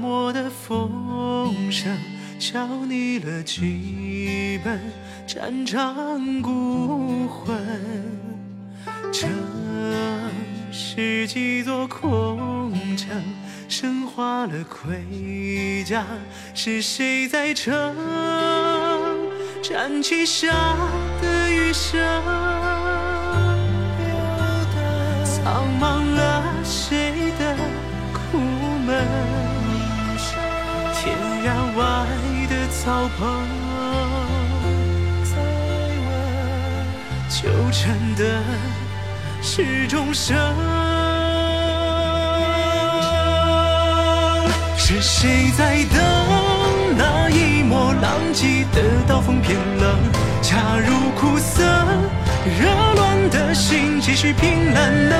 [0.00, 1.94] 漠的风声，
[2.38, 4.80] 消弭了几本
[5.26, 7.54] 战场孤魂。
[9.12, 9.28] 这
[10.72, 13.08] 是几座空城，
[13.68, 16.06] 生化了盔甲，
[16.54, 17.94] 是谁在撑？
[19.62, 20.48] 战旗下
[21.20, 22.00] 的余生，
[25.22, 26.42] 苍茫了
[32.82, 33.44] 草棚，
[37.28, 38.42] 纠缠的
[39.42, 40.34] 是众生。
[44.78, 46.02] 是谁在等
[46.96, 49.98] 那一抹浪迹的刀锋偏冷？
[50.40, 51.62] 恰如苦涩，
[52.58, 55.10] 热乱的心继续拼烂，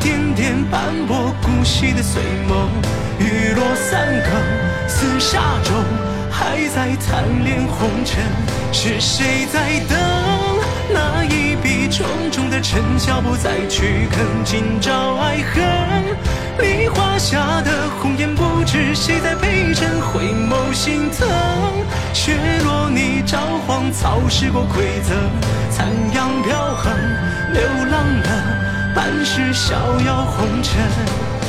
[0.00, 2.68] 点点斑驳古稀的碎梦，
[3.18, 4.32] 雨落三更，
[4.88, 5.74] 厮杀中
[6.30, 8.22] 还在贪恋红尘。
[8.72, 9.98] 是谁在等
[10.92, 14.24] 那一笔重重的尘嚣不再去啃？
[14.44, 16.16] 今朝爱恨，
[16.58, 21.28] 梨花下的红颜不知谁在陪衬，回眸心疼。
[22.12, 22.69] 雪落
[24.02, 25.14] 黄，草蚀过规则，
[25.70, 26.92] 残阳飘横，
[27.52, 31.39] 流浪了半世逍遥红尘。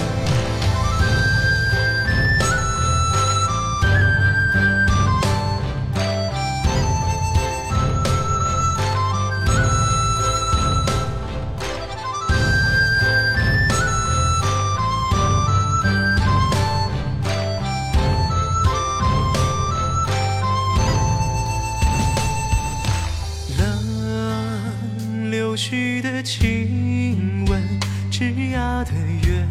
[25.62, 27.62] 冷柳絮的亲吻，
[28.10, 28.92] 枝桠的
[29.28, 29.48] 缘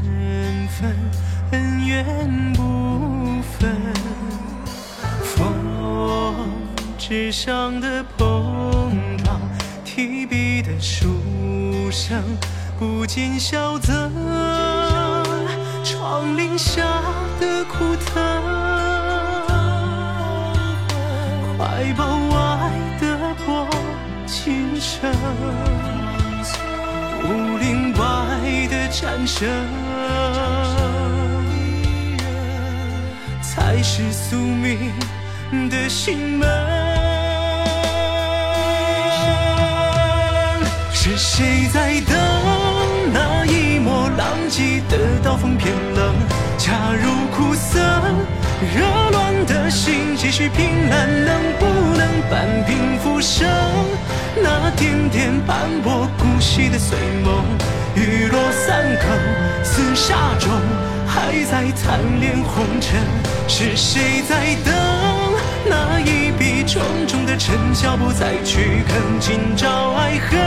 [0.69, 0.97] 分，
[1.53, 3.71] 恩怨不分。
[5.23, 5.55] 风
[6.99, 8.91] 纸上的碰
[9.23, 9.41] 撞，
[9.85, 11.21] 提笔的书
[11.93, 12.21] 生，
[12.79, 14.11] 不见萧瑟。
[15.85, 16.83] 窗棂下
[17.39, 18.43] 的枯藤，
[21.57, 22.50] 怀抱外的薄
[24.81, 25.13] 情深，
[27.23, 28.03] 武林外
[28.71, 29.47] 的战胜，
[33.43, 34.91] 才是宿命
[35.69, 36.49] 的心门。
[40.93, 42.17] 是谁在等
[43.13, 46.15] 那一抹浪迹的刀锋偏冷？
[46.57, 47.79] 恰如苦涩，
[48.61, 51.65] 热乱的心继续拼烂，能不
[51.97, 53.49] 能半平浮生？
[54.37, 57.43] 那点点斑驳孤息的碎梦，
[57.95, 59.09] 雨落三更，
[59.65, 60.51] 厮杀中
[61.07, 63.01] 还在贪恋红尘。
[63.49, 64.75] 是谁在等
[65.67, 69.19] 那一笔重重的尘嚣不再去啃？
[69.19, 70.39] 今朝爱恨，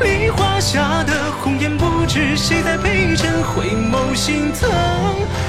[0.00, 1.76] 梨花下的红颜
[2.16, 4.70] 是谁在陪衬，回眸心疼。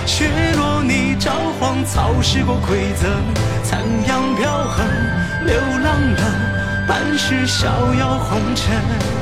[0.06, 3.10] 雪落你朝黄，草蚀过馈赠，
[3.64, 4.86] 残阳飘横，
[5.46, 9.17] 流浪了半世逍遥红尘。